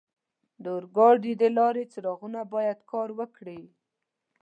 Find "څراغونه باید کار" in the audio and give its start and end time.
1.91-3.09